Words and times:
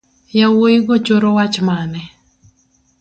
Yawuigo 0.39 0.95
choro 1.05 1.27
wach 1.37 1.57
mane. 1.67 2.01